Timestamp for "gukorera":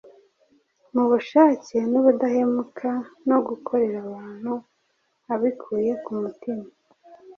3.47-3.97